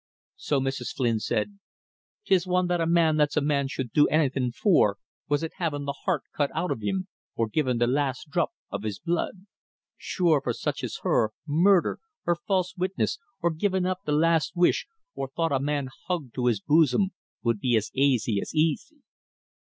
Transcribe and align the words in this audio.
So 0.37 0.59
Mrs. 0.59 0.95
Flynn 0.95 1.19
said: 1.19 1.59
"'Tis 2.25 2.47
one 2.47 2.65
that 2.69 2.81
a 2.81 2.87
man 2.87 3.17
that's 3.17 3.37
a 3.37 3.39
man 3.41 3.67
should 3.67 3.91
do 3.91 4.07
annything 4.07 4.51
for, 4.51 4.97
was 5.29 5.43
it 5.43 5.51
havin' 5.57 5.85
the 5.85 5.93
heart 6.05 6.23
cut 6.35 6.49
out 6.55 6.71
uv 6.71 6.81
him, 6.81 7.07
or 7.35 7.47
givin' 7.47 7.77
the 7.77 7.85
last 7.85 8.27
drop 8.31 8.49
uv 8.73 8.83
his 8.83 8.97
blood. 8.97 9.45
Shure, 9.97 10.41
for 10.41 10.53
such 10.53 10.83
as 10.83 11.01
her, 11.03 11.33
murder, 11.45 11.99
or 12.25 12.33
false 12.33 12.75
witness, 12.75 13.19
or 13.43 13.51
givin' 13.51 13.85
up 13.85 13.99
the 14.03 14.11
last 14.11 14.55
wish 14.55 14.87
or 15.13 15.27
thought 15.27 15.51
a 15.51 15.59
man 15.59 15.87
hugged 16.07 16.33
to 16.33 16.47
his 16.47 16.61
boosom, 16.61 17.11
would 17.43 17.59
be 17.59 17.75
as 17.75 17.91
aisy 17.95 18.41
as 18.41 18.53
aisy." 18.55 19.03